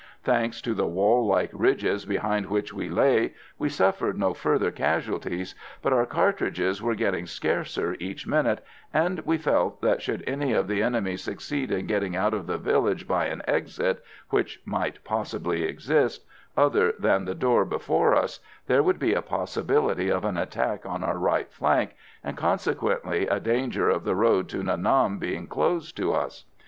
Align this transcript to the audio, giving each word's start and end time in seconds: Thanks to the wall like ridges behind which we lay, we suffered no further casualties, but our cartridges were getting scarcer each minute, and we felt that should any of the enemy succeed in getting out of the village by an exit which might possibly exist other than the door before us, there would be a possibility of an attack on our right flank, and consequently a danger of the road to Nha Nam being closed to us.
Thanks 0.23 0.61
to 0.63 0.73
the 0.73 0.87
wall 0.87 1.27
like 1.27 1.51
ridges 1.53 2.05
behind 2.07 2.47
which 2.47 2.73
we 2.73 2.89
lay, 2.89 3.35
we 3.59 3.69
suffered 3.69 4.17
no 4.17 4.33
further 4.33 4.71
casualties, 4.71 5.53
but 5.83 5.93
our 5.93 6.07
cartridges 6.07 6.81
were 6.81 6.95
getting 6.95 7.27
scarcer 7.27 7.95
each 7.99 8.25
minute, 8.25 8.65
and 8.91 9.19
we 9.27 9.37
felt 9.37 9.79
that 9.83 10.01
should 10.01 10.23
any 10.25 10.53
of 10.53 10.67
the 10.67 10.81
enemy 10.81 11.17
succeed 11.17 11.69
in 11.71 11.85
getting 11.85 12.15
out 12.15 12.33
of 12.33 12.47
the 12.47 12.57
village 12.57 13.07
by 13.07 13.25
an 13.27 13.43
exit 13.47 14.03
which 14.31 14.59
might 14.65 15.03
possibly 15.03 15.65
exist 15.65 16.25
other 16.57 16.93
than 16.97 17.25
the 17.25 17.35
door 17.35 17.63
before 17.63 18.15
us, 18.15 18.39
there 18.65 18.81
would 18.81 18.97
be 18.97 19.13
a 19.13 19.21
possibility 19.21 20.09
of 20.09 20.25
an 20.25 20.35
attack 20.35 20.83
on 20.83 21.03
our 21.03 21.19
right 21.19 21.53
flank, 21.53 21.91
and 22.23 22.35
consequently 22.35 23.27
a 23.27 23.39
danger 23.39 23.87
of 23.87 24.03
the 24.03 24.15
road 24.15 24.49
to 24.49 24.63
Nha 24.63 24.81
Nam 24.81 25.19
being 25.19 25.45
closed 25.45 25.95
to 25.97 26.11
us. 26.11 26.45